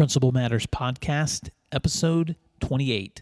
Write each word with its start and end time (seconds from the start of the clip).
Principal 0.00 0.32
Matters 0.32 0.64
Podcast, 0.64 1.50
episode 1.72 2.34
28. 2.60 3.20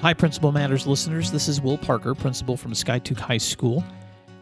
Hi, 0.00 0.14
Principal 0.14 0.52
Matters 0.52 0.86
listeners. 0.86 1.30
This 1.30 1.48
is 1.48 1.60
Will 1.60 1.76
Parker, 1.76 2.14
principal 2.14 2.56
from 2.56 2.72
Skiatook 2.72 3.20
High 3.20 3.36
School 3.36 3.84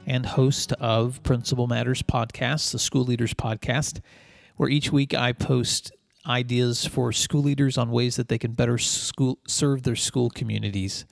and 0.06 0.24
host 0.24 0.72
of 0.74 1.20
Principal 1.24 1.66
Matters 1.66 2.02
Podcast, 2.02 2.70
the 2.70 2.78
School 2.78 3.02
Leaders 3.02 3.34
Podcast, 3.34 3.98
where 4.58 4.68
each 4.68 4.92
week 4.92 5.12
I 5.12 5.32
post 5.32 5.90
ideas 6.26 6.86
for 6.86 7.12
school 7.12 7.42
leaders 7.42 7.78
on 7.78 7.90
ways 7.90 8.16
that 8.16 8.28
they 8.28 8.38
can 8.38 8.52
better 8.52 8.78
school, 8.78 9.38
serve 9.46 9.82
their 9.82 9.96
school 9.96 10.30
communities. 10.30 11.04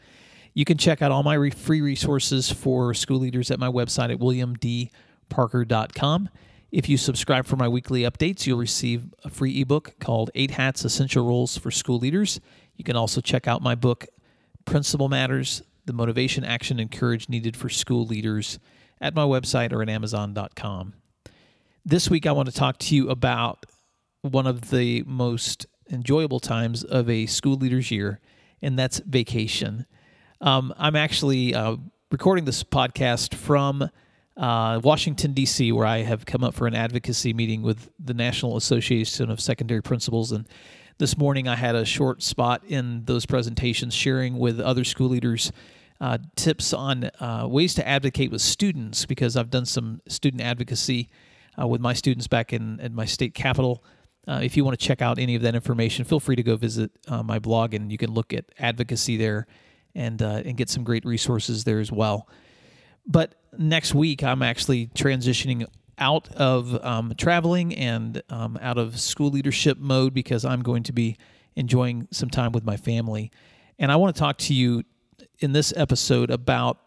You 0.54 0.64
can 0.64 0.78
check 0.78 1.02
out 1.02 1.10
all 1.10 1.22
my 1.22 1.34
re- 1.34 1.50
free 1.50 1.80
resources 1.80 2.50
for 2.50 2.94
school 2.94 3.18
leaders 3.18 3.50
at 3.50 3.58
my 3.58 3.68
website 3.68 4.12
at 4.12 4.18
williamdparker.com. 4.18 6.28
If 6.70 6.88
you 6.88 6.96
subscribe 6.96 7.46
for 7.46 7.56
my 7.56 7.66
weekly 7.68 8.02
updates, 8.02 8.46
you'll 8.46 8.58
receive 8.58 9.12
a 9.24 9.28
free 9.28 9.60
ebook 9.60 9.94
called 10.00 10.30
Eight 10.34 10.52
Hats 10.52 10.84
Essential 10.84 11.26
Roles 11.26 11.58
for 11.58 11.70
School 11.70 11.98
Leaders. 11.98 12.40
You 12.76 12.84
can 12.84 12.96
also 12.96 13.20
check 13.20 13.46
out 13.46 13.60
my 13.62 13.74
book, 13.74 14.06
Principal 14.64 15.10
Matters 15.10 15.62
The 15.84 15.92
Motivation, 15.92 16.44
Action, 16.44 16.80
and 16.80 16.90
Courage 16.90 17.28
Needed 17.28 17.54
for 17.56 17.68
School 17.68 18.06
Leaders 18.06 18.58
at 19.02 19.14
my 19.14 19.24
website 19.24 19.72
or 19.72 19.82
at 19.82 19.90
Amazon.com. 19.90 20.94
This 21.84 22.08
week, 22.08 22.26
I 22.26 22.32
want 22.32 22.48
to 22.48 22.54
talk 22.54 22.78
to 22.78 22.94
you 22.94 23.10
about 23.10 23.66
one 24.22 24.46
of 24.46 24.70
the 24.70 25.02
most 25.04 25.66
enjoyable 25.90 26.38
times 26.38 26.84
of 26.84 27.10
a 27.10 27.26
school 27.26 27.56
leader's 27.56 27.90
year, 27.90 28.20
and 28.62 28.78
that's 28.78 29.00
vacation. 29.00 29.84
Um, 30.40 30.72
I'm 30.78 30.94
actually 30.94 31.54
uh, 31.54 31.76
recording 32.10 32.44
this 32.44 32.62
podcast 32.62 33.34
from 33.34 33.90
uh, 34.36 34.80
Washington, 34.82 35.32
D.C., 35.32 35.72
where 35.72 35.86
I 35.86 35.98
have 35.98 36.24
come 36.24 36.44
up 36.44 36.54
for 36.54 36.68
an 36.68 36.74
advocacy 36.74 37.32
meeting 37.32 37.62
with 37.62 37.90
the 37.98 38.14
National 38.14 38.56
Association 38.56 39.28
of 39.28 39.40
Secondary 39.40 39.82
Principals. 39.82 40.30
And 40.30 40.48
this 40.98 41.18
morning 41.18 41.48
I 41.48 41.56
had 41.56 41.74
a 41.74 41.84
short 41.84 42.22
spot 42.22 42.62
in 42.64 43.04
those 43.06 43.26
presentations 43.26 43.92
sharing 43.92 44.38
with 44.38 44.60
other 44.60 44.84
school 44.84 45.08
leaders 45.08 45.50
uh, 46.00 46.18
tips 46.36 46.72
on 46.72 47.10
uh, 47.18 47.46
ways 47.48 47.74
to 47.74 47.86
advocate 47.86 48.30
with 48.30 48.40
students 48.40 49.04
because 49.04 49.36
I've 49.36 49.50
done 49.50 49.66
some 49.66 50.00
student 50.06 50.42
advocacy 50.42 51.10
uh, 51.60 51.66
with 51.66 51.80
my 51.80 51.92
students 51.92 52.28
back 52.28 52.52
in, 52.52 52.78
in 52.78 52.94
my 52.94 53.04
state 53.04 53.34
capital. 53.34 53.84
Uh, 54.26 54.40
if 54.42 54.56
you 54.56 54.64
want 54.64 54.78
to 54.78 54.86
check 54.86 55.02
out 55.02 55.18
any 55.18 55.34
of 55.34 55.42
that 55.42 55.54
information, 55.54 56.04
feel 56.04 56.20
free 56.20 56.36
to 56.36 56.42
go 56.42 56.56
visit 56.56 56.90
uh, 57.08 57.22
my 57.22 57.38
blog 57.38 57.74
and 57.74 57.90
you 57.90 57.98
can 57.98 58.12
look 58.12 58.32
at 58.32 58.44
advocacy 58.58 59.16
there 59.16 59.46
and 59.94 60.22
uh, 60.22 60.42
and 60.44 60.56
get 60.56 60.70
some 60.70 60.84
great 60.84 61.04
resources 61.04 61.64
there 61.64 61.80
as 61.80 61.90
well. 61.90 62.28
But 63.06 63.34
next 63.58 63.94
week, 63.94 64.22
I'm 64.22 64.42
actually 64.42 64.88
transitioning 64.88 65.66
out 65.98 66.28
of 66.34 66.82
um, 66.84 67.12
traveling 67.16 67.74
and 67.74 68.22
um, 68.30 68.58
out 68.62 68.78
of 68.78 68.98
school 69.00 69.30
leadership 69.30 69.78
mode 69.78 70.14
because 70.14 70.44
I'm 70.44 70.62
going 70.62 70.82
to 70.84 70.92
be 70.92 71.16
enjoying 71.56 72.08
some 72.10 72.30
time 72.30 72.52
with 72.52 72.64
my 72.64 72.76
family. 72.76 73.30
And 73.78 73.92
I 73.92 73.96
want 73.96 74.14
to 74.14 74.18
talk 74.18 74.38
to 74.38 74.54
you 74.54 74.84
in 75.40 75.52
this 75.52 75.72
episode 75.76 76.30
about 76.30 76.78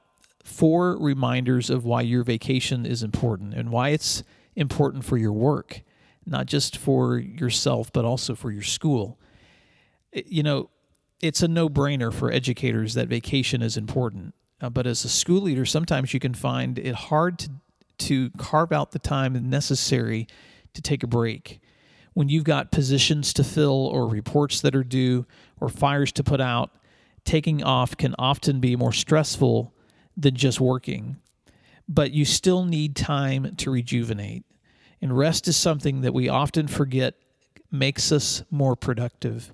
four 0.43 0.97
reminders 0.97 1.69
of 1.69 1.85
why 1.85 2.01
your 2.01 2.23
vacation 2.23 2.85
is 2.85 3.03
important 3.03 3.53
and 3.53 3.71
why 3.71 3.89
it's 3.89 4.23
important 4.55 5.03
for 5.03 5.17
your 5.17 5.33
work, 5.33 5.81
not 6.25 6.45
just 6.47 6.77
for 6.77 7.17
yourself, 7.17 7.91
but 7.93 8.05
also 8.05 8.35
for 8.35 8.51
your 8.51 8.63
school. 8.63 9.19
You 10.13 10.43
know, 10.43 10.69
it's 11.21 11.41
a 11.41 11.47
no 11.47 11.69
brainer 11.69 12.13
for 12.13 12.31
educators 12.31 12.93
that 12.93 13.07
vacation 13.07 13.61
is 13.61 13.77
important. 13.77 14.33
Uh, 14.61 14.69
but 14.69 14.87
as 14.87 15.03
a 15.03 15.09
school 15.09 15.41
leader, 15.41 15.65
sometimes 15.65 16.13
you 16.13 16.19
can 16.19 16.33
find 16.33 16.79
it 16.79 16.95
hard 16.95 17.39
to, 17.39 17.49
to 17.97 18.29
carve 18.37 18.71
out 18.71 18.91
the 18.91 18.99
time 18.99 19.49
necessary 19.49 20.27
to 20.73 20.81
take 20.81 21.03
a 21.03 21.07
break. 21.07 21.59
When 22.13 22.29
you've 22.29 22.45
got 22.45 22.71
positions 22.71 23.33
to 23.33 23.43
fill, 23.43 23.87
or 23.87 24.07
reports 24.07 24.61
that 24.61 24.75
are 24.75 24.83
due, 24.83 25.25
or 25.59 25.67
fires 25.67 26.11
to 26.13 26.23
put 26.23 26.39
out, 26.39 26.71
taking 27.25 27.63
off 27.63 27.97
can 27.97 28.15
often 28.17 28.59
be 28.59 28.75
more 28.75 28.93
stressful 28.93 29.73
than 30.15 30.35
just 30.35 30.61
working. 30.61 31.17
But 31.89 32.11
you 32.11 32.23
still 32.23 32.63
need 32.63 32.95
time 32.95 33.55
to 33.57 33.69
rejuvenate. 33.69 34.45
And 35.01 35.17
rest 35.17 35.47
is 35.47 35.57
something 35.57 36.01
that 36.01 36.13
we 36.13 36.29
often 36.29 36.67
forget 36.67 37.15
makes 37.71 38.11
us 38.11 38.43
more 38.49 38.75
productive. 38.75 39.53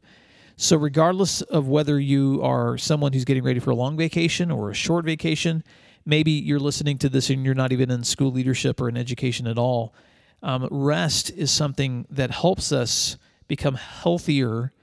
So, 0.56 0.78
regardless 0.78 1.42
of 1.42 1.68
whether 1.68 2.00
you 2.00 2.42
are 2.44 2.78
someone 2.78 3.14
who's 3.14 3.26
getting 3.26 3.44
ready 3.44 3.60
for 3.60 3.72
a 3.72 3.76
long 3.76 3.98
vacation 3.98 4.52
or 4.52 4.70
a 4.70 4.76
short 4.76 5.06
vacation, 5.06 5.64
maybe 6.06 6.32
you're 6.32 6.60
listening 6.60 6.98
to 7.00 7.10
this 7.10 7.30
and 7.30 7.44
you're 7.44 7.56
not 7.56 7.72
even 7.72 7.90
in 7.90 8.04
school 8.04 8.32
leadership 8.32 8.80
or 8.80 8.88
in 8.88 8.98
education 8.98 9.48
at 9.48 9.58
all. 9.58 9.94
Um, 10.44 10.68
rest 10.72 11.32
is 11.32 11.52
something 11.52 12.06
that 12.10 12.32
helps 12.32 12.72
us 12.72 13.18
become 13.48 13.76
healthier 13.76 14.74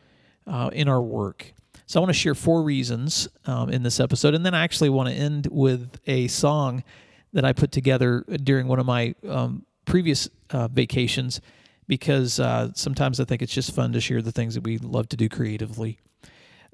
uh, 0.46 0.70
in 0.72 0.88
our 0.88 1.02
work. 1.02 1.52
So 1.86 1.98
I 1.98 2.02
want 2.02 2.10
to 2.10 2.18
share 2.18 2.34
four 2.34 2.62
reasons 2.62 3.28
um, 3.46 3.70
in 3.70 3.82
this 3.82 3.98
episode, 3.98 4.34
and 4.34 4.44
then 4.44 4.54
I 4.54 4.62
actually 4.62 4.90
want 4.90 5.08
to 5.08 5.14
end 5.14 5.48
with 5.50 5.98
a 6.06 6.28
song 6.28 6.84
that 7.32 7.44
I 7.44 7.52
put 7.52 7.72
together 7.72 8.24
during 8.42 8.66
one 8.66 8.78
of 8.78 8.86
my 8.86 9.14
um, 9.26 9.64
previous 9.88 10.28
uh, 10.50 10.68
vacations 10.68 11.40
because 11.88 12.38
uh, 12.38 12.70
sometimes 12.74 13.18
I 13.18 13.24
think 13.24 13.42
it's 13.42 13.52
just 13.52 13.74
fun 13.74 13.92
to 13.92 14.00
share 14.00 14.22
the 14.22 14.30
things 14.30 14.54
that 14.54 14.62
we 14.62 14.78
love 14.78 15.08
to 15.08 15.16
do 15.16 15.28
creatively. 15.28 15.98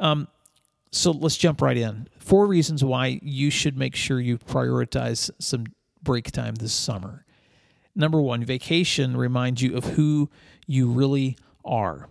Um, 0.00 0.28
so 0.90 1.12
let's 1.12 1.36
jump 1.36 1.62
right 1.62 1.76
in. 1.76 2.08
Four 2.18 2.46
reasons 2.46 2.84
why 2.84 3.20
you 3.22 3.50
should 3.50 3.76
make 3.76 3.94
sure 3.94 4.20
you 4.20 4.38
prioritize 4.38 5.30
some 5.38 5.66
break 6.02 6.30
time 6.32 6.56
this 6.56 6.72
summer. 6.72 7.24
Number 7.94 8.20
one, 8.20 8.44
vacation 8.44 9.16
reminds 9.16 9.62
you 9.62 9.76
of 9.76 9.84
who 9.84 10.28
you 10.66 10.90
really 10.90 11.38
are. 11.64 12.08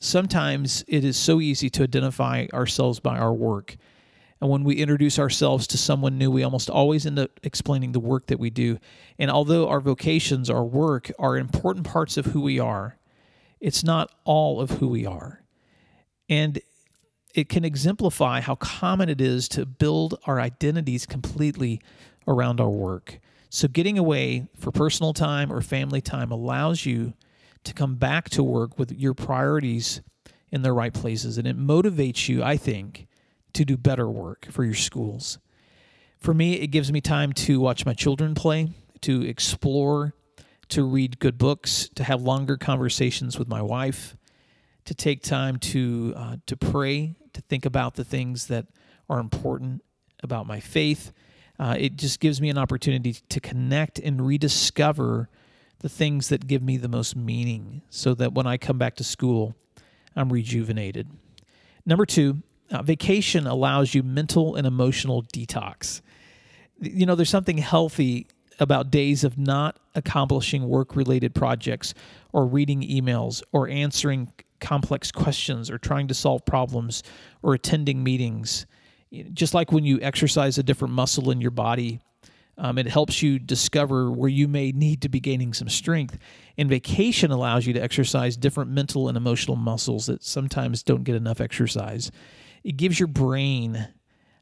Sometimes 0.00 0.84
it 0.88 1.04
is 1.04 1.16
so 1.16 1.40
easy 1.40 1.68
to 1.70 1.82
identify 1.82 2.46
ourselves 2.54 3.00
by 3.00 3.18
our 3.18 3.34
work. 3.34 3.76
And 4.40 4.50
when 4.50 4.64
we 4.64 4.76
introduce 4.76 5.18
ourselves 5.18 5.66
to 5.68 5.78
someone 5.78 6.16
new, 6.16 6.30
we 6.30 6.44
almost 6.44 6.70
always 6.70 7.06
end 7.06 7.18
up 7.18 7.40
explaining 7.42 7.92
the 7.92 8.00
work 8.00 8.26
that 8.26 8.38
we 8.38 8.50
do. 8.50 8.78
And 9.18 9.30
although 9.30 9.68
our 9.68 9.80
vocations, 9.80 10.48
our 10.48 10.64
work, 10.64 11.10
are 11.18 11.36
important 11.36 11.86
parts 11.86 12.16
of 12.16 12.26
who 12.26 12.40
we 12.40 12.58
are, 12.60 12.96
it's 13.60 13.82
not 13.82 14.12
all 14.24 14.60
of 14.60 14.70
who 14.72 14.88
we 14.88 15.04
are. 15.04 15.42
And 16.28 16.60
it 17.34 17.48
can 17.48 17.64
exemplify 17.64 18.40
how 18.40 18.54
common 18.54 19.08
it 19.08 19.20
is 19.20 19.48
to 19.48 19.66
build 19.66 20.18
our 20.26 20.40
identities 20.40 21.04
completely 21.06 21.80
around 22.26 22.60
our 22.60 22.70
work. 22.70 23.18
So, 23.50 23.66
getting 23.66 23.98
away 23.98 24.48
for 24.56 24.70
personal 24.70 25.14
time 25.14 25.52
or 25.52 25.60
family 25.62 26.00
time 26.00 26.30
allows 26.30 26.84
you 26.84 27.14
to 27.64 27.74
come 27.74 27.96
back 27.96 28.28
to 28.30 28.42
work 28.42 28.78
with 28.78 28.92
your 28.92 29.14
priorities 29.14 30.00
in 30.50 30.62
the 30.62 30.72
right 30.72 30.92
places. 30.92 31.38
And 31.38 31.46
it 31.46 31.58
motivates 31.58 32.28
you, 32.28 32.42
I 32.42 32.56
think, 32.56 33.07
to 33.54 33.64
do 33.64 33.76
better 33.76 34.08
work 34.08 34.46
for 34.50 34.64
your 34.64 34.74
schools. 34.74 35.38
For 36.18 36.34
me, 36.34 36.54
it 36.54 36.68
gives 36.68 36.90
me 36.92 37.00
time 37.00 37.32
to 37.34 37.60
watch 37.60 37.86
my 37.86 37.94
children 37.94 38.34
play, 38.34 38.70
to 39.02 39.22
explore, 39.22 40.14
to 40.68 40.82
read 40.82 41.18
good 41.18 41.38
books, 41.38 41.88
to 41.94 42.04
have 42.04 42.22
longer 42.22 42.56
conversations 42.56 43.38
with 43.38 43.48
my 43.48 43.62
wife, 43.62 44.16
to 44.84 44.94
take 44.94 45.22
time 45.22 45.58
to 45.58 46.14
uh, 46.16 46.36
to 46.46 46.56
pray, 46.56 47.14
to 47.32 47.40
think 47.42 47.64
about 47.64 47.94
the 47.94 48.04
things 48.04 48.46
that 48.48 48.66
are 49.08 49.20
important 49.20 49.84
about 50.22 50.46
my 50.46 50.60
faith. 50.60 51.12
Uh, 51.58 51.76
it 51.78 51.96
just 51.96 52.20
gives 52.20 52.40
me 52.40 52.48
an 52.50 52.58
opportunity 52.58 53.12
to 53.12 53.40
connect 53.40 53.98
and 53.98 54.26
rediscover 54.26 55.28
the 55.80 55.88
things 55.88 56.28
that 56.28 56.46
give 56.46 56.62
me 56.62 56.76
the 56.76 56.88
most 56.88 57.16
meaning 57.16 57.82
so 57.90 58.14
that 58.14 58.32
when 58.32 58.46
I 58.46 58.56
come 58.56 58.78
back 58.78 58.96
to 58.96 59.04
school, 59.04 59.54
I'm 60.16 60.32
rejuvenated. 60.32 61.08
Number 61.86 62.04
two, 62.04 62.42
uh, 62.70 62.82
vacation 62.82 63.46
allows 63.46 63.94
you 63.94 64.02
mental 64.02 64.56
and 64.56 64.66
emotional 64.66 65.22
detox. 65.22 66.00
You 66.80 67.06
know, 67.06 67.14
there's 67.14 67.30
something 67.30 67.58
healthy 67.58 68.26
about 68.60 68.90
days 68.90 69.24
of 69.24 69.38
not 69.38 69.78
accomplishing 69.94 70.68
work 70.68 70.96
related 70.96 71.34
projects 71.34 71.94
or 72.32 72.46
reading 72.46 72.82
emails 72.82 73.42
or 73.52 73.68
answering 73.68 74.32
complex 74.60 75.12
questions 75.12 75.70
or 75.70 75.78
trying 75.78 76.08
to 76.08 76.14
solve 76.14 76.44
problems 76.44 77.02
or 77.42 77.54
attending 77.54 78.02
meetings. 78.02 78.66
Just 79.32 79.54
like 79.54 79.72
when 79.72 79.84
you 79.84 80.00
exercise 80.02 80.58
a 80.58 80.62
different 80.62 80.92
muscle 80.92 81.30
in 81.30 81.40
your 81.40 81.50
body, 81.50 82.00
um, 82.58 82.76
it 82.76 82.88
helps 82.88 83.22
you 83.22 83.38
discover 83.38 84.10
where 84.10 84.28
you 84.28 84.48
may 84.48 84.72
need 84.72 85.00
to 85.02 85.08
be 85.08 85.20
gaining 85.20 85.54
some 85.54 85.68
strength. 85.68 86.18
And 86.58 86.68
vacation 86.68 87.30
allows 87.30 87.66
you 87.66 87.72
to 87.74 87.80
exercise 87.80 88.36
different 88.36 88.70
mental 88.70 89.08
and 89.08 89.16
emotional 89.16 89.56
muscles 89.56 90.06
that 90.06 90.24
sometimes 90.24 90.82
don't 90.82 91.04
get 91.04 91.14
enough 91.14 91.40
exercise. 91.40 92.10
It 92.64 92.76
gives 92.76 92.98
your 92.98 93.06
brain 93.06 93.88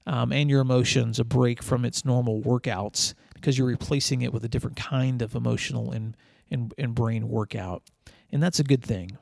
um, 0.06 0.32
and 0.32 0.48
your 0.48 0.60
emotions 0.60 1.18
a 1.18 1.24
break 1.24 1.62
from 1.62 1.84
its 1.84 2.04
normal 2.04 2.40
workouts 2.40 3.14
because 3.34 3.58
you're 3.58 3.66
replacing 3.66 4.22
it 4.22 4.32
with 4.32 4.44
a 4.44 4.48
different 4.48 4.76
kind 4.76 5.22
of 5.22 5.34
emotional 5.34 5.92
and, 5.92 6.16
and, 6.50 6.72
and 6.78 6.94
brain 6.94 7.28
workout. 7.28 7.82
And 8.30 8.42
that's 8.42 8.60
a 8.60 8.64
good 8.64 8.82
thing. 8.82 9.18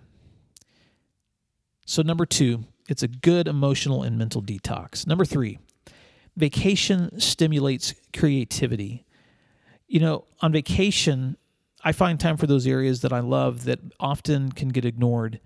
So, 1.86 2.02
number 2.02 2.24
two, 2.24 2.64
it's 2.88 3.02
a 3.02 3.08
good 3.08 3.48
emotional 3.48 4.02
and 4.02 4.18
mental 4.18 4.42
detox. 4.42 5.06
Number 5.06 5.24
three, 5.24 5.58
vacation 6.36 7.18
stimulates 7.20 7.94
creativity. 8.16 9.04
You 9.86 10.00
know, 10.00 10.24
on 10.40 10.52
vacation, 10.52 11.36
I 11.82 11.92
find 11.92 12.18
time 12.18 12.36
for 12.36 12.46
those 12.46 12.66
areas 12.66 13.02
that 13.02 13.12
I 13.12 13.20
love 13.20 13.64
that 13.64 13.80
often 14.00 14.52
can 14.52 14.68
get 14.68 14.84
ignored 14.84 15.40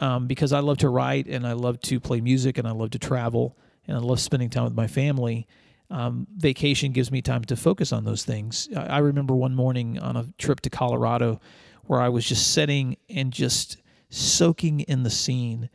um, 0.00 0.26
because 0.26 0.52
I 0.52 0.60
love 0.60 0.78
to 0.78 0.88
write 0.88 1.26
and 1.26 1.46
I 1.46 1.52
love 1.52 1.80
to 1.82 2.00
play 2.00 2.20
music 2.20 2.58
and 2.58 2.66
I 2.66 2.72
love 2.72 2.90
to 2.90 2.98
travel 2.98 3.56
and 3.86 3.96
I 3.96 4.00
love 4.00 4.20
spending 4.20 4.50
time 4.50 4.64
with 4.64 4.74
my 4.74 4.86
family. 4.86 5.46
Um, 5.90 6.26
vacation 6.36 6.92
gives 6.92 7.10
me 7.10 7.22
time 7.22 7.44
to 7.44 7.56
focus 7.56 7.92
on 7.92 8.04
those 8.04 8.24
things. 8.24 8.68
I, 8.76 8.86
I 8.86 8.98
remember 8.98 9.34
one 9.34 9.54
morning 9.54 9.98
on 9.98 10.16
a 10.16 10.26
trip 10.38 10.60
to 10.60 10.70
Colorado 10.70 11.40
where 11.86 12.00
I 12.00 12.10
was 12.10 12.26
just 12.26 12.52
sitting 12.52 12.96
and 13.08 13.32
just 13.32 13.78
soaking 14.10 14.80
in 14.80 15.02
the 15.02 15.10
scene. 15.10 15.70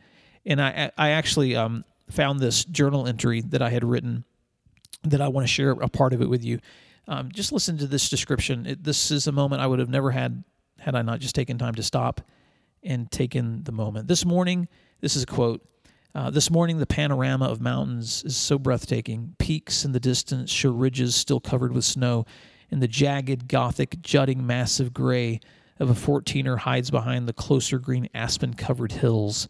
And 0.46 0.62
I, 0.62 0.90
I 0.96 1.10
actually 1.10 1.56
um, 1.56 1.84
found 2.10 2.40
this 2.40 2.64
journal 2.64 3.06
entry 3.06 3.40
that 3.40 3.62
I 3.62 3.70
had 3.70 3.84
written 3.84 4.24
that 5.02 5.20
I 5.20 5.28
want 5.28 5.46
to 5.46 5.52
share 5.52 5.72
a 5.72 5.88
part 5.88 6.12
of 6.12 6.22
it 6.22 6.30
with 6.30 6.44
you. 6.44 6.60
Um, 7.06 7.30
just 7.30 7.52
listen 7.52 7.76
to 7.78 7.86
this 7.86 8.08
description. 8.08 8.66
It, 8.66 8.84
this 8.84 9.10
is 9.10 9.26
a 9.26 9.32
moment 9.32 9.60
I 9.60 9.66
would 9.66 9.78
have 9.78 9.90
never 9.90 10.10
had 10.10 10.44
had 10.78 10.94
I 10.94 11.02
not 11.02 11.20
just 11.20 11.34
taken 11.34 11.58
time 11.58 11.74
to 11.74 11.82
stop 11.82 12.20
and 12.84 13.10
taken 13.10 13.64
the 13.64 13.72
moment. 13.72 14.08
This 14.08 14.24
morning, 14.24 14.68
this 15.00 15.16
is 15.16 15.22
a 15.22 15.26
quote. 15.26 15.66
Uh, 16.14 16.30
this 16.30 16.50
morning, 16.50 16.78
the 16.78 16.86
panorama 16.86 17.46
of 17.46 17.60
mountains 17.60 18.22
is 18.24 18.36
so 18.36 18.58
breathtaking. 18.58 19.34
Peaks 19.38 19.84
in 19.84 19.92
the 19.92 20.00
distance 20.00 20.50
show 20.50 20.70
ridges 20.70 21.16
still 21.16 21.40
covered 21.40 21.72
with 21.72 21.84
snow, 21.84 22.24
and 22.70 22.80
the 22.82 22.88
jagged, 22.88 23.48
gothic, 23.48 24.00
jutting 24.00 24.46
massive 24.46 24.94
gray 24.94 25.40
of 25.80 25.90
a 25.90 25.94
14er 25.94 26.58
hides 26.58 26.90
behind 26.90 27.26
the 27.26 27.32
closer 27.32 27.78
green 27.78 28.08
aspen 28.14 28.54
covered 28.54 28.92
hills. 28.92 29.48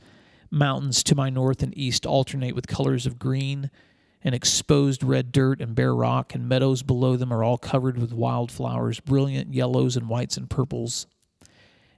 Mountains 0.51 1.03
to 1.03 1.15
my 1.15 1.29
north 1.29 1.63
and 1.63 1.77
east 1.77 2.07
alternate 2.07 2.55
with 2.55 2.67
colors 2.67 3.07
of 3.07 3.19
green 3.19 3.71
and 4.23 4.35
exposed 4.35 5.05
red 5.05 5.33
dirt 5.33 5.61
and 5.61 5.75
bare 5.75 5.95
rock, 5.95 6.35
and 6.35 6.49
meadows 6.49 6.83
below 6.83 7.17
them 7.17 7.31
are 7.31 7.45
all 7.45 7.59
covered 7.59 7.99
with 7.99 8.13
wildflowers, 8.13 9.01
brilliant 9.01 9.53
yellows 9.53 9.97
and 9.97 10.09
whites 10.09 10.39
and 10.39 10.49
purples. 10.49 11.07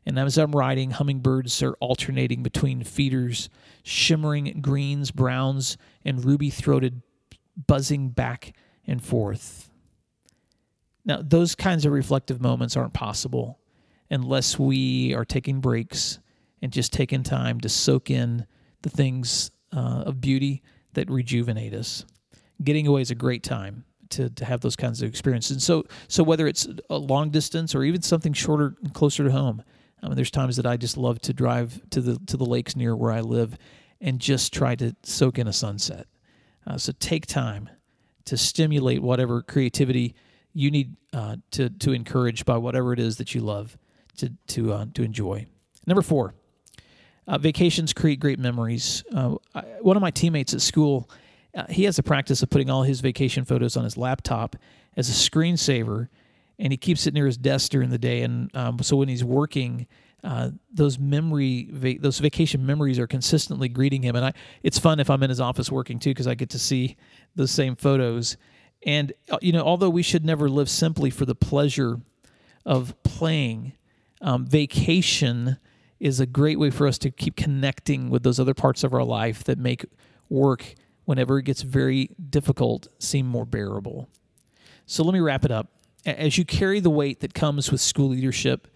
And 0.07 0.19
as 0.19 0.39
I'm 0.39 0.53
riding, 0.53 0.93
hummingbirds 0.93 1.63
are 1.63 1.75
alternating 1.75 2.45
between 2.45 2.85
feeders, 2.85 3.51
shimmering 3.83 4.61
greens, 4.63 5.11
browns, 5.11 5.77
and 6.05 6.25
ruby 6.25 6.49
throated, 6.49 7.03
buzzing 7.67 8.11
back 8.11 8.53
and 8.87 9.03
forth. 9.03 9.69
Now, 11.05 11.21
those 11.23 11.57
kinds 11.57 11.85
of 11.85 11.93
reflective 11.93 12.41
moments 12.41 12.77
aren't 12.77 12.93
possible 12.93 13.59
unless 14.09 14.59
we 14.59 15.13
are 15.15 15.25
taking 15.25 15.61
breaks 15.61 16.21
and 16.63 16.73
just 16.73 16.93
taking 16.93 17.25
time 17.25 17.61
to 17.61 17.69
soak 17.69 18.11
in 18.11 18.47
the 18.83 18.91
things 18.91 19.51
uh, 19.73 20.05
of 20.07 20.21
beauty 20.21 20.63
that 20.95 21.11
rejuvenate 21.11 21.75
us. 21.75 22.05
Getting 22.63 22.87
away 22.87 23.03
is 23.03 23.11
a 23.11 23.17
great 23.17 23.43
time 23.43 23.85
to, 24.11 24.31
to 24.31 24.45
have 24.45 24.61
those 24.61 24.77
kinds 24.77 25.03
of 25.03 25.09
experiences. 25.09 25.51
And 25.53 25.63
so, 25.63 25.85
so 26.09 26.23
whether 26.23 26.47
it's 26.47 26.69
a 26.91 26.97
long 26.97 27.31
distance 27.31 27.75
or 27.75 27.83
even 27.83 28.03
something 28.03 28.33
shorter 28.33 28.77
and 28.83 28.95
closer 28.95 29.25
to 29.25 29.33
home, 29.33 29.63
I 30.07 30.09
mean, 30.09 30.17
there's 30.17 30.31
times 30.31 30.57
that 30.57 30.67
I 30.67 30.77
just 30.77 30.97
love 30.97 31.21
to 31.23 31.33
drive 31.33 31.81
to 31.91 32.01
the 32.01 32.17
to 32.27 32.37
the 32.37 32.47
lakes 32.47 32.77
near 32.77 32.95
where 32.95 33.11
I 33.11 33.21
live 33.21 33.59
and 34.01 34.21
just 34.21 34.53
try 34.53 34.77
to 34.77 34.95
soak 35.03 35.39
in 35.39 35.49
a 35.49 35.53
sunset. 35.53 36.07
Uh, 36.65 36.79
so 36.79 36.93
take 37.01 37.27
time 37.27 37.69
to 38.27 38.37
stimulate 38.37 39.03
whatever 39.03 39.43
creativity 39.43 40.15
you 40.53 40.71
need 40.71 40.95
uh, 41.13 41.37
to 41.51 41.71
to 41.71 41.93
encourage 41.93 42.45
by 42.45 42.57
whatever 42.57 42.93
it 42.93 43.01
is 43.01 43.17
that 43.17 43.35
you 43.35 43.41
love 43.41 43.77
to 44.19 44.33
to 44.47 44.73
uh, 44.73 44.87
to 44.95 45.03
enjoy. 45.03 45.45
Number 45.89 46.03
four, 46.03 46.35
uh, 47.27 47.39
vacations 47.39 47.93
create 47.93 48.21
great 48.21 48.39
memories. 48.39 49.03
Uh, 49.13 49.35
I, 49.57 49.63
one 49.81 49.97
of 49.97 50.03
my 50.03 50.13
teammates 50.13 50.55
at 50.55 50.61
school, 50.61 51.11
uh, 51.53 51.65
he 51.69 51.83
has 51.85 51.99
a 51.99 52.03
practice 52.05 52.45
of 52.45 52.51
putting 52.51 52.71
all 52.71 52.85
his 52.85 53.01
vacation 53.01 53.45
photos 53.45 53.77
on 53.77 53.83
his 53.83 53.97
laptop 53.97 54.55
as 54.97 55.09
a 55.09 55.13
screensaver, 55.13 56.09
and 56.59 56.73
he 56.73 56.77
keeps 56.77 57.07
it 57.07 57.15
near 57.15 57.27
his 57.27 57.37
desk 57.37 57.71
during 57.71 57.91
the 57.91 57.99
day. 57.99 58.23
And 58.23 58.55
um, 58.57 58.79
so 58.83 58.97
when 58.97 59.09
he's 59.09 59.25
working, 59.25 59.87
uh, 60.25 60.51
those 60.73 60.99
memory 60.99 61.69
va- 61.73 61.99
those 62.01 62.19
vacation 62.19 62.65
memories 62.65 62.99
are 62.99 63.07
consistently 63.07 63.69
greeting 63.69 64.03
him 64.03 64.17
and 64.17 64.25
I 64.25 64.33
it's 64.63 64.79
fun 64.79 64.99
if 64.99 65.09
I'm 65.09 65.23
in 65.23 65.29
his 65.29 65.41
office 65.41 65.71
working 65.71 66.01
too 66.01 66.11
because 66.11 66.27
I 66.27 66.35
get 66.35 66.51
to 66.51 66.59
see 66.59 66.97
those 67.37 67.53
same 67.53 67.77
photos 67.77 68.37
and 68.85 69.13
you 69.41 69.53
know 69.53 69.63
although 69.63 69.91
we 69.91 70.03
should 70.03 70.25
never 70.25 70.49
live 70.49 70.69
simply 70.69 71.11
for 71.11 71.27
the 71.27 71.37
pleasure 71.37 72.01
of 72.65 73.01
playing 73.05 73.75
um, 74.21 74.47
vacation 74.47 75.59
is 76.01 76.21
a 76.21 76.27
great 76.27 76.59
way 76.59 76.71
for 76.71 76.87
us 76.87 76.99
to 76.99 77.11
keep 77.11 77.37
connecting 77.37 78.11
with 78.11 78.23
those 78.23 78.39
other 78.39 78.55
parts 78.55 78.85
of 78.85 78.93
our 78.93 79.05
life 79.05 79.45
that 79.45 79.59
make 79.59 79.85
work, 80.29 80.75
whenever 81.05 81.39
it 81.39 81.45
gets 81.45 81.63
very 81.63 82.11
difficult, 82.31 82.89
seem 82.99 83.27
more 83.27 83.47
bearable. 83.47 84.09
So 84.85 85.03
let 85.05 85.15
me 85.15 85.21
wrap 85.21 85.45
it 85.45 85.51
up. 85.51 85.71
As 86.07 86.39
you 86.39 86.45
carry 86.45 86.79
the 86.79 86.89
weight 86.89 87.21
that 87.21 87.35
comes 87.35 87.73
with 87.73 87.81
school 87.81 88.11
leadership, 88.11 88.69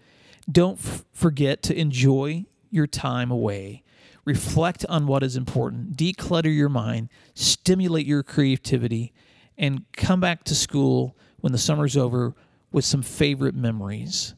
don't 0.51 0.77
f- 0.77 1.05
forget 1.13 1.63
to 1.63 1.79
enjoy 1.79 2.45
your 2.69 2.87
time 2.87 3.31
away. 3.31 3.83
Reflect 4.25 4.85
on 4.89 5.07
what 5.07 5.23
is 5.23 5.37
important, 5.37 5.95
declutter 5.95 6.53
your 6.53 6.69
mind, 6.69 7.09
stimulate 7.33 8.05
your 8.05 8.21
creativity, 8.21 9.13
and 9.57 9.85
come 9.93 10.19
back 10.19 10.43
to 10.43 10.55
school 10.55 11.17
when 11.39 11.53
the 11.53 11.57
summer's 11.57 11.95
over 11.95 12.35
with 12.71 12.83
some 12.83 13.01
favorite 13.01 13.55
memories. 13.55 14.35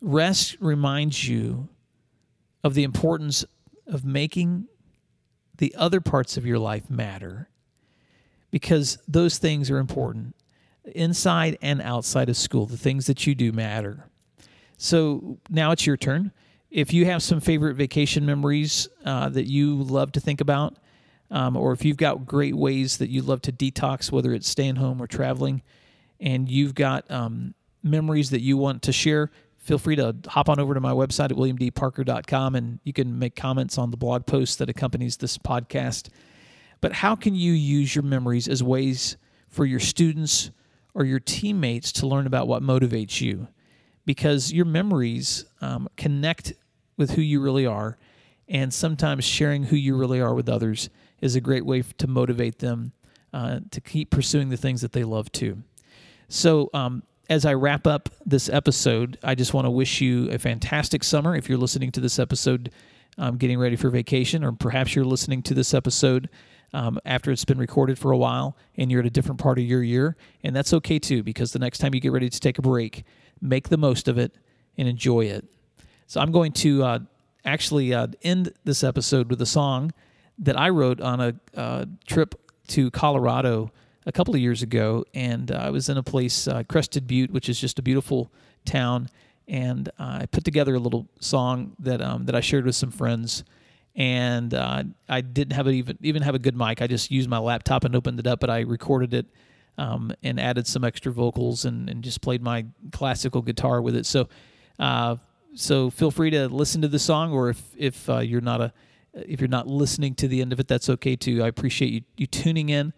Rest 0.00 0.56
reminds 0.60 1.28
you 1.28 1.68
of 2.64 2.74
the 2.74 2.84
importance 2.84 3.44
of 3.86 4.04
making 4.04 4.66
the 5.58 5.74
other 5.76 6.00
parts 6.00 6.38
of 6.38 6.46
your 6.46 6.58
life 6.58 6.88
matter 6.88 7.50
because 8.50 8.98
those 9.06 9.36
things 9.36 9.70
are 9.70 9.78
important 9.78 10.34
inside 10.84 11.58
and 11.62 11.80
outside 11.82 12.28
of 12.28 12.36
school. 12.36 12.66
The 12.66 12.76
things 12.76 13.06
that 13.06 13.26
you 13.26 13.34
do 13.34 13.52
matter. 13.52 14.06
So 14.76 15.38
now 15.48 15.72
it's 15.72 15.86
your 15.86 15.96
turn. 15.96 16.32
If 16.70 16.92
you 16.92 17.04
have 17.06 17.22
some 17.22 17.40
favorite 17.40 17.74
vacation 17.74 18.24
memories 18.24 18.88
uh, 19.04 19.28
that 19.30 19.48
you 19.50 19.82
love 19.82 20.12
to 20.12 20.20
think 20.20 20.40
about, 20.40 20.76
um, 21.30 21.56
or 21.56 21.72
if 21.72 21.84
you've 21.84 21.96
got 21.96 22.26
great 22.26 22.54
ways 22.54 22.98
that 22.98 23.10
you 23.10 23.22
love 23.22 23.42
to 23.42 23.52
detox, 23.52 24.10
whether 24.10 24.32
it's 24.32 24.48
staying 24.48 24.76
home 24.76 25.02
or 25.02 25.06
traveling, 25.06 25.62
and 26.20 26.48
you've 26.48 26.74
got 26.74 27.10
um, 27.10 27.54
memories 27.82 28.30
that 28.30 28.40
you 28.40 28.56
want 28.56 28.82
to 28.82 28.92
share, 28.92 29.30
feel 29.58 29.78
free 29.78 29.96
to 29.96 30.16
hop 30.28 30.48
on 30.48 30.58
over 30.58 30.74
to 30.74 30.80
my 30.80 30.92
website 30.92 31.30
at 31.30 31.36
williamdparker.com 31.36 32.54
and 32.54 32.80
you 32.84 32.92
can 32.92 33.18
make 33.18 33.36
comments 33.36 33.78
on 33.78 33.90
the 33.90 33.96
blog 33.96 34.26
post 34.26 34.58
that 34.58 34.68
accompanies 34.70 35.18
this 35.18 35.38
podcast. 35.38 36.08
But 36.80 36.92
how 36.92 37.14
can 37.14 37.34
you 37.34 37.52
use 37.52 37.94
your 37.94 38.04
memories 38.04 38.48
as 38.48 38.62
ways 38.62 39.16
for 39.48 39.66
your 39.66 39.80
students 39.80 40.50
or 40.94 41.04
your 41.04 41.20
teammates 41.20 41.92
to 41.92 42.06
learn 42.06 42.26
about 42.26 42.48
what 42.48 42.62
motivates 42.62 43.20
you? 43.20 43.48
Because 44.04 44.52
your 44.52 44.64
memories 44.64 45.44
um, 45.60 45.88
connect 45.96 46.52
with 46.96 47.12
who 47.12 47.22
you 47.22 47.40
really 47.40 47.66
are, 47.66 47.98
and 48.48 48.72
sometimes 48.72 49.24
sharing 49.24 49.64
who 49.64 49.76
you 49.76 49.96
really 49.96 50.20
are 50.20 50.34
with 50.34 50.48
others 50.48 50.90
is 51.20 51.36
a 51.36 51.40
great 51.40 51.64
way 51.64 51.82
to 51.82 52.06
motivate 52.06 52.58
them 52.58 52.92
uh, 53.32 53.60
to 53.70 53.80
keep 53.80 54.10
pursuing 54.10 54.48
the 54.48 54.56
things 54.56 54.80
that 54.80 54.92
they 54.92 55.04
love 55.04 55.30
too. 55.32 55.62
So, 56.28 56.70
um, 56.74 57.02
as 57.28 57.44
I 57.44 57.54
wrap 57.54 57.86
up 57.86 58.08
this 58.26 58.48
episode, 58.48 59.16
I 59.22 59.36
just 59.36 59.54
want 59.54 59.66
to 59.66 59.70
wish 59.70 60.00
you 60.00 60.28
a 60.30 60.38
fantastic 60.38 61.04
summer. 61.04 61.36
If 61.36 61.48
you're 61.48 61.58
listening 61.58 61.92
to 61.92 62.00
this 62.00 62.18
episode 62.18 62.72
um, 63.18 63.36
getting 63.36 63.58
ready 63.58 63.76
for 63.76 63.90
vacation, 63.90 64.42
or 64.42 64.52
perhaps 64.52 64.96
you're 64.96 65.04
listening 65.04 65.42
to 65.42 65.54
this 65.54 65.74
episode 65.74 66.28
um, 66.72 66.98
after 67.04 67.30
it's 67.30 67.44
been 67.44 67.58
recorded 67.58 67.98
for 67.98 68.12
a 68.12 68.16
while 68.16 68.56
and 68.76 68.90
you're 68.90 69.00
at 69.00 69.06
a 69.06 69.10
different 69.10 69.40
part 69.40 69.58
of 69.58 69.64
your 69.64 69.82
year, 69.82 70.16
and 70.42 70.54
that's 70.54 70.72
okay 70.72 70.98
too, 70.98 71.22
because 71.22 71.52
the 71.52 71.58
next 71.58 71.78
time 71.78 71.94
you 71.94 72.00
get 72.00 72.12
ready 72.12 72.28
to 72.28 72.40
take 72.40 72.58
a 72.58 72.62
break, 72.62 73.04
make 73.40 73.68
the 73.68 73.76
most 73.76 74.08
of 74.08 74.18
it 74.18 74.34
and 74.76 74.88
enjoy 74.88 75.24
it. 75.24 75.44
So 76.06 76.20
I'm 76.20 76.32
going 76.32 76.52
to 76.52 76.82
uh, 76.82 76.98
actually 77.44 77.94
uh, 77.94 78.08
end 78.22 78.52
this 78.64 78.82
episode 78.84 79.30
with 79.30 79.40
a 79.42 79.46
song 79.46 79.92
that 80.38 80.58
I 80.58 80.70
wrote 80.70 81.00
on 81.00 81.20
a 81.20 81.34
uh, 81.56 81.84
trip 82.06 82.34
to 82.68 82.90
Colorado 82.90 83.70
a 84.06 84.12
couple 84.12 84.34
of 84.34 84.40
years 84.40 84.62
ago, 84.62 85.04
and 85.14 85.52
uh, 85.52 85.56
I 85.56 85.70
was 85.70 85.88
in 85.88 85.98
a 85.98 86.02
place, 86.02 86.48
uh, 86.48 86.62
Crested 86.64 87.06
Butte, 87.06 87.30
which 87.30 87.48
is 87.48 87.60
just 87.60 87.78
a 87.78 87.82
beautiful 87.82 88.32
town, 88.64 89.08
and 89.46 89.88
uh, 89.98 90.20
I 90.22 90.26
put 90.26 90.44
together 90.44 90.74
a 90.74 90.78
little 90.78 91.06
song 91.20 91.76
that 91.80 92.00
um, 92.00 92.26
that 92.26 92.34
I 92.34 92.40
shared 92.40 92.64
with 92.64 92.74
some 92.74 92.90
friends, 92.90 93.44
and 93.94 94.54
uh, 94.54 94.84
I 95.08 95.20
didn't 95.20 95.54
have 95.54 95.66
it 95.66 95.74
even 95.74 95.98
even 96.02 96.22
have 96.22 96.34
a 96.34 96.38
good 96.38 96.56
mic. 96.56 96.82
I 96.82 96.86
just 96.86 97.10
used 97.10 97.28
my 97.28 97.38
laptop 97.38 97.84
and 97.84 97.94
opened 97.94 98.20
it 98.20 98.26
up, 98.26 98.40
but 98.40 98.50
I 98.50 98.60
recorded 98.60 99.14
it 99.14 99.26
um, 99.78 100.12
and 100.22 100.40
added 100.40 100.66
some 100.66 100.84
extra 100.84 101.12
vocals 101.12 101.64
and, 101.64 101.88
and 101.88 102.02
just 102.02 102.20
played 102.20 102.42
my 102.42 102.66
classical 102.92 103.42
guitar 103.42 103.80
with 103.82 103.96
it. 103.96 104.06
So. 104.06 104.28
Uh, 104.78 105.16
so 105.52 105.90
feel 105.90 106.12
free 106.12 106.30
to 106.30 106.48
listen 106.48 106.80
to 106.82 106.88
the 106.88 107.00
song, 107.00 107.32
or 107.32 107.50
if 107.50 107.60
if 107.76 108.08
uh, 108.08 108.18
you're 108.18 108.40
not 108.40 108.60
a 108.60 108.72
if 109.14 109.40
you're 109.40 109.48
not 109.48 109.66
listening 109.66 110.14
to 110.14 110.28
the 110.28 110.40
end 110.40 110.52
of 110.52 110.60
it, 110.60 110.68
that's 110.68 110.88
okay 110.88 111.16
too. 111.16 111.42
I 111.42 111.48
appreciate 111.48 111.92
you 111.92 112.02
you 112.16 112.26
tuning 112.26 112.68
in. 112.68 112.92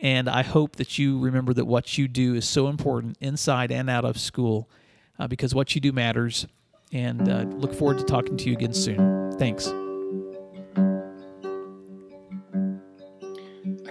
And 0.00 0.28
I 0.28 0.42
hope 0.42 0.76
that 0.76 0.98
you 0.98 1.18
remember 1.18 1.52
that 1.52 1.66
what 1.66 1.98
you 1.98 2.08
do 2.08 2.34
is 2.34 2.48
so 2.48 2.68
important 2.68 3.18
inside 3.20 3.70
and 3.70 3.90
out 3.90 4.06
of 4.06 4.18
school 4.18 4.70
uh, 5.18 5.28
because 5.28 5.54
what 5.54 5.74
you 5.74 5.80
do 5.80 5.92
matters. 5.92 6.46
And 6.92 7.28
uh, 7.28 7.42
look 7.42 7.74
forward 7.74 7.98
to 7.98 8.04
talking 8.04 8.36
to 8.38 8.46
you 8.46 8.54
again 8.54 8.72
soon. 8.72 9.32
Thanks. 9.38 9.70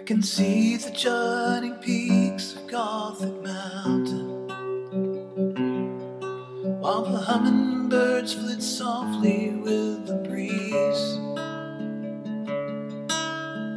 Can 0.09 0.23
see 0.23 0.75
the 0.75 0.89
jutting 0.89 1.75
peaks 1.75 2.55
of 2.55 2.65
Gothic 2.65 3.43
Mountain. 3.43 4.47
While 6.81 7.03
the 7.03 7.19
hummingbirds 7.19 8.33
flit 8.33 8.63
softly 8.63 9.51
with 9.51 10.07
the 10.07 10.15
breeze. 10.27 11.19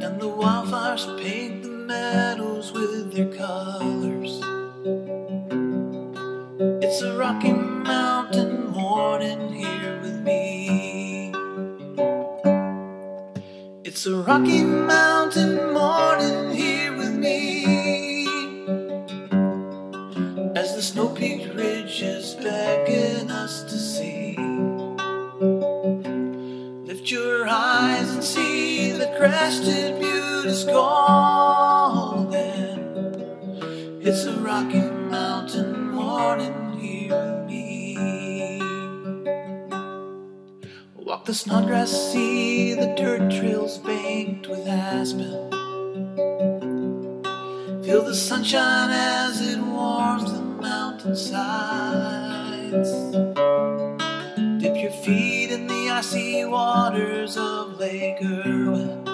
And 0.03 0.19
the 0.19 0.25
wildfires 0.25 1.05
paint 1.21 1.61
the 1.61 1.69
meadows 1.69 2.71
with 2.71 3.13
their 3.13 3.31
colors. 3.37 4.41
It's 14.03 14.11
a 14.11 14.17
rocky 14.17 14.65
mountain 14.65 15.71
morning 15.71 16.51
here 16.51 16.91
with 16.93 17.15
me. 17.15 18.25
As 20.57 20.75
the 20.75 20.81
snow 20.81 21.07
peaked 21.07 21.55
ridges 21.55 22.35
beckon 22.35 23.31
us 23.31 23.63
to 23.63 23.77
see. 23.77 24.35
Lift 26.85 27.09
your 27.09 27.47
eyes 27.47 28.11
and 28.13 28.21
see 28.21 28.91
the 28.91 29.07
crested 29.17 30.01
butte 30.01 30.65
golden. 30.65 32.33
It's 34.01 34.25
a 34.25 34.33
rocky 34.33 34.81
mountain 34.81 35.91
morning 35.91 36.62
Walk 41.23 41.27
the 41.27 41.35
snodgrass, 41.35 42.11
see 42.11 42.73
the 42.73 42.93
dirt 42.97 43.31
trails 43.31 43.77
banked 43.77 44.49
with 44.49 44.67
aspen. 44.67 45.31
Feel 47.81 48.01
the 48.01 48.13
sunshine 48.13 48.89
as 48.91 49.39
it 49.39 49.57
warms 49.57 50.33
the 50.33 50.41
mountainsides. 50.41 52.91
Dip 54.61 54.75
your 54.75 54.91
feet 54.91 55.51
in 55.51 55.67
the 55.67 55.91
icy 55.91 56.43
waters 56.43 57.37
of 57.37 57.79
Lake 57.79 58.17
Irwin. 58.21 59.05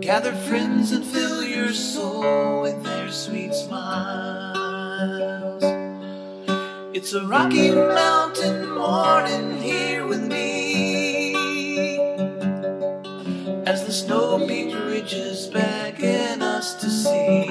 Gather 0.00 0.34
friends 0.34 0.90
and 0.90 1.04
fill 1.04 1.44
your 1.44 1.72
soul 1.72 2.62
with 2.62 2.82
their 2.82 3.12
sweet 3.12 3.54
smiles. 3.54 4.56
It's 6.98 7.12
a 7.12 7.26
rocky 7.26 7.70
mountain 7.72 8.70
morning 8.70 9.60
here 9.60 10.06
with 10.06 10.22
me. 10.22 11.34
As 13.66 13.84
the 13.84 13.92
snow 13.92 14.38
peaked 14.48 14.72
ridges 14.74 15.46
beckon 15.48 16.40
us 16.40 16.72
to 16.76 16.88
see. 16.88 17.44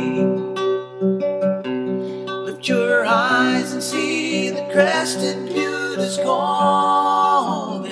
Lift 2.27 2.67
your 2.67 3.05
eyes 3.05 3.71
and 3.71 3.83
see 3.83 4.49
the 4.49 4.67
crested 4.73 5.47
is 5.47 6.17
golden. 6.17 7.83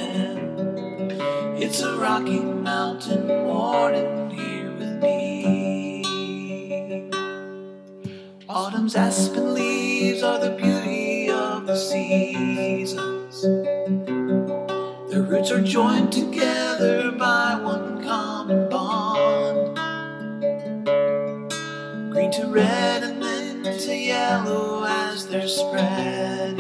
It's 1.56 1.82
a 1.82 1.96
rocky 1.98 2.40
mountain 2.40 3.28
morning 3.28 4.32
here 4.32 4.72
with 4.80 5.04
me. 5.04 6.04
Autumn's 8.50 8.96
aspen 8.96 9.54
leaves 9.54 10.24
are 10.24 10.40
the 10.40 10.50
beauty 10.50 10.83
the 11.74 11.80
seasons. 11.80 13.42
Their 15.10 15.24
roots 15.24 15.50
are 15.50 15.64
joined 15.64 16.14
together 16.14 17.12
by 17.14 17.56
one 17.56 18.04
common 18.04 18.70
bond. 18.70 19.76
Green 22.12 22.32
to 22.34 22.46
red 22.46 23.02
and 23.02 23.24
then 23.24 23.64
to 23.64 23.96
yellow 23.96 24.86
as 24.88 25.26
they're 25.28 25.48
spreading. 25.48 26.60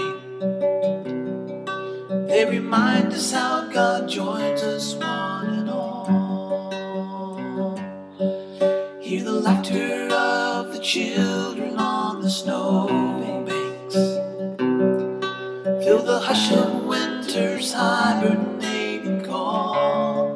They 2.27 2.46
remind 2.50 3.13
us 3.13 3.32
how 3.32 3.70
God 3.72 4.10
joins 4.10 4.63
us 4.63 4.96
one 4.96 5.60
and 5.60 5.70
all. 5.70 6.72
Hear 9.00 9.24
the 9.24 9.32
laughter 9.32 10.08
of 10.12 10.74
the 10.74 10.79
children 10.79 11.77
on 11.77 12.24
the 12.24 12.32
snow 12.32 13.12
hibernating 17.73 19.21
call. 19.23 20.33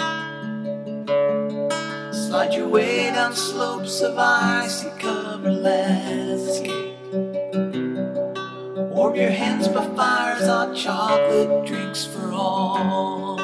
Slide 2.12 2.53
your 2.53 2.67
way 2.67 3.12
down 3.12 3.36
slopes 3.36 4.01
of 4.01 4.17
icy 4.17 4.89
covered 5.00 5.53
landscape. 5.53 6.98
Warm 8.91 9.15
your 9.15 9.29
hands 9.29 9.67
by 9.67 9.86
fires, 9.96 10.48
hot 10.48 10.75
chocolate 10.75 11.65
drinks 11.65 12.06
for 12.06 12.32
all. 12.34 13.38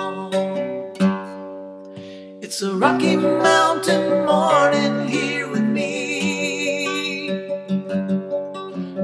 It's 2.42 2.62
a 2.62 2.76
rocky 2.76 3.16
mountain 3.16 4.26
morning 4.26 5.08
here 5.08 5.48
with 5.48 5.64
me. 5.64 7.30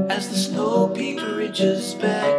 As 0.09 0.29
the 0.29 0.35
snow 0.35 0.87
peaked 0.87 1.21
ridges 1.21 1.93
beckon 1.95 2.38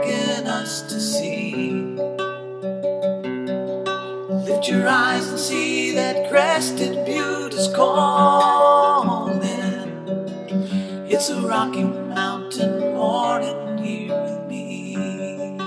your 4.71 4.89
eyes 4.89 5.29
and 5.29 5.39
see 5.39 5.93
that 5.93 6.31
crested 6.31 7.05
butte 7.05 7.55
is 7.55 7.67
calling. 7.75 9.41
It's 11.09 11.29
a 11.29 11.41
rocky 11.41 11.83
mountain 11.83 12.95
morning 12.95 13.79
here 13.79 14.15
with 14.23 14.47
me. 14.49 15.59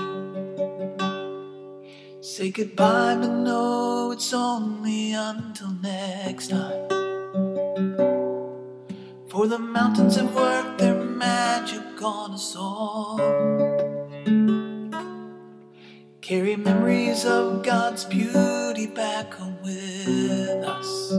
Say 2.22 2.50
goodbye, 2.50 3.16
but 3.16 3.30
no, 3.30 4.10
it's 4.12 4.32
only 4.32 5.12
until 5.12 5.72
next 5.82 6.48
time. 6.48 6.88
For 9.28 9.46
the 9.46 9.58
mountains 9.58 10.16
have 10.16 10.34
worked 10.34 10.78
their 10.78 10.94
magic 10.94 12.02
on 12.02 12.32
us 12.32 12.56
all. 12.56 13.20
Carry 16.24 16.56
memories 16.56 17.26
of 17.26 17.62
God's 17.62 18.06
beauty 18.06 18.86
back 18.86 19.34
home 19.34 19.58
with 19.62 20.64
us. 20.64 21.10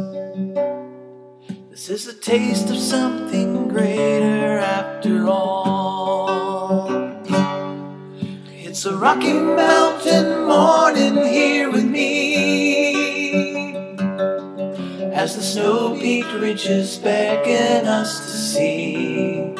This 1.70 1.90
is 1.92 2.08
a 2.08 2.14
taste 2.16 2.72
of 2.72 2.78
something 2.78 3.68
greater 3.68 4.58
after 4.58 5.28
all. 5.28 6.90
It's 8.50 8.88
a 8.88 8.98
rocky 8.98 9.34
mountain 9.34 10.48
morning 10.48 11.18
here 11.18 11.70
with 11.70 11.86
me. 11.86 12.96
As 15.14 15.36
the 15.36 15.44
snow 15.44 15.96
peaked 16.00 16.34
ridges 16.34 16.98
beckon 16.98 17.86
us 17.86 18.22
to 18.22 18.32
see. 18.38 19.55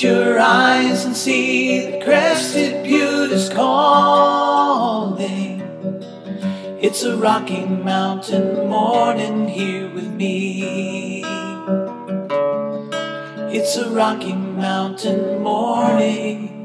Your 0.00 0.38
eyes 0.38 1.04
and 1.04 1.16
see 1.16 1.90
the 1.90 2.04
crested 2.04 2.84
butte 2.84 3.32
is 3.32 3.48
calling. 3.48 5.60
It's 6.80 7.02
a 7.02 7.16
rocky 7.16 7.64
mountain 7.64 8.68
morning 8.68 9.48
here 9.48 9.92
with 9.92 10.08
me. 10.12 11.24
It's 13.52 13.76
a 13.76 13.90
rocky 13.90 14.34
mountain 14.34 15.42
morning 15.42 16.57